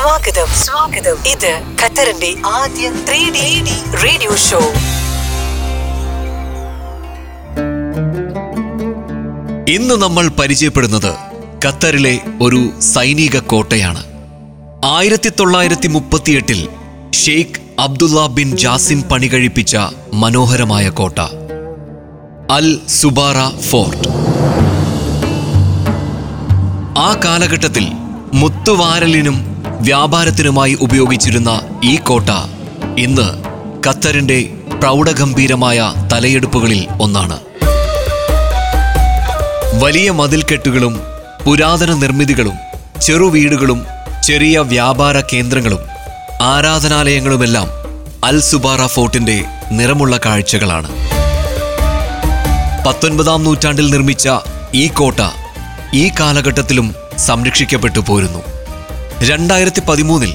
[0.00, 1.16] സ്വാഗതം സ്വാഗതം.
[1.30, 4.58] ഇത് ഖത്തറിന്റെ ആദ്യ ത്രീ ഡി റേഡിയോ ഷോ.
[9.68, 11.14] ഇന്ന് നമ്മൾ പരിചയപ്പെടുന്നത്
[11.64, 14.04] ഖത്തറിലെ ഒരു സൈനിക കോട്ടയാണ്.
[14.84, 16.68] ആയിരത്തി തൊള്ളായിരത്തി മുപ്പത്തിയെട്ടിൽ
[17.14, 19.76] ഷെയ്ഖ് അബ്ദുല്ല ബിൻ ജാസിം പണി പണികഴിപ്പിച്ച
[20.12, 21.18] മനോഹരമായ കോട്ട.
[22.50, 24.08] Al Zubarah fort.
[26.98, 27.86] ആ കാലഘട്ടത്തിൽ
[28.34, 29.49] മുത്തുവാരലിനും
[29.80, 31.50] വ്യാപാരത്തിനുമായി ഉപയോഗിച്ചിരുന്ന
[31.84, 32.30] ഈ കോട്ട
[32.98, 33.28] ഇന്ന്
[33.86, 34.38] ഖത്തറിന്റെ
[34.80, 35.78] പ്രൗഢഗംഭീരമായ
[36.12, 37.38] തലയെടുപ്പുകളിൽ ഒന്നാണ്.
[39.82, 41.00] വലിയ മതിൽക്കെട്ടുകളും
[41.44, 42.56] പുരാതന നിർമ്മിതികളും
[43.00, 43.80] ചെറുവീടുകളും
[44.22, 45.82] ചെറിയ വ്യാപാര കേന്ദ്രങ്ങളും
[46.42, 47.68] ആരാധനാലയങ്ങളുമെല്ലാം
[48.24, 50.90] അൽ സുബാറ ഫോർട്ടിന്റെ നിറമുള്ള കാഴ്ചകളാണ്.
[52.86, 54.28] പത്തൊൻപതാം നൂറ്റാണ്ടിൽ നിർമ്മിച്ച
[54.74, 55.20] ഈ കോട്ട
[55.94, 58.59] ഈ കാലഘട്ടത്തിലും സംരക്ഷിക്കപ്പെട്ടു പോരുന്നു.
[59.28, 60.30] രണ്ടായിരത്തി പതിമൂന്നിൽ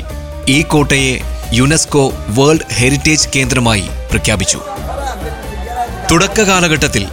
[0.50, 1.14] ഈ കോട്ടയെ
[1.54, 4.60] യുനെസ്കോ വേൾഡ് ഹെറിറ്റേജ് കേന്ദ്രമായി പ്രഖ്യാപിച്ചു.
[6.12, 7.06] തുടക്ക കാലഘട്ടത്തിൽ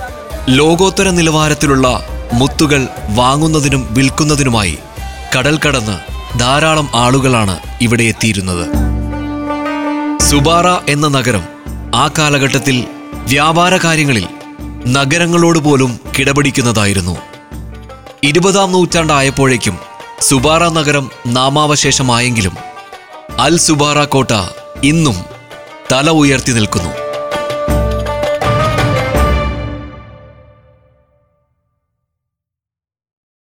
[0.48, 1.86] ലോകോത്തര നിലവാരത്തിലുള്ള
[2.32, 4.78] മുത്തുകൾ വാങ്ങുന്നതിനും വിൽക്കുന്നതിനുമായി
[5.36, 5.96] കടൽ കടന്ന്
[6.38, 8.64] ധാരാളം ആളുകളാണ് ഇവിടെ എത്തിയിരുന്നത്.
[10.22, 11.44] സുബാറ എന്ന നഗരം
[11.94, 14.26] ആ കാലഘട്ടത്തിൽ വ്യാപാര കാര്യങ്ങളിൽ
[14.86, 17.16] നഗരങ്ങളോട് പോലും കിടപിടിക്കുന്നതായിരുന്നു.
[18.22, 19.78] ഇരുപതാം നൂറ്റാണ്ടായപ്പോഴേക്കും
[20.26, 21.06] സുബാറ നഗരം
[21.36, 22.54] നാമാവശേഷമായെങ്കിലും
[23.44, 24.32] അൽ സുബാറ കോട്ട
[24.90, 25.16] ഇന്നും
[25.92, 26.92] തല ഉയർത്തി നിൽക്കുന്നു.